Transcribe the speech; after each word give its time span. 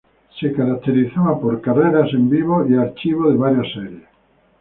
Se 0.39 0.51
caracterizaba 0.53 1.39
por 1.39 1.53
eventos 1.53 1.57
de 1.57 1.61
carreras 1.91 2.13
en 2.15 2.27
vivo 2.27 2.65
y 2.67 2.73
archivados 2.73 3.33
de 3.33 3.37
varias 3.37 3.71
series. 3.71 4.01